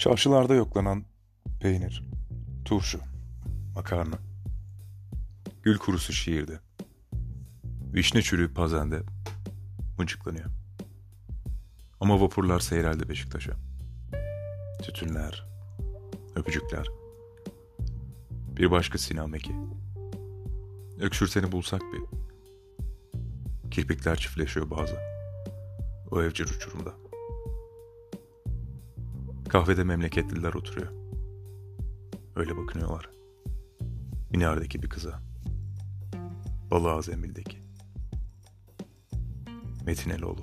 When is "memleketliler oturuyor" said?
29.84-30.92